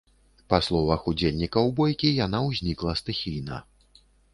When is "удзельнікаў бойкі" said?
1.11-2.13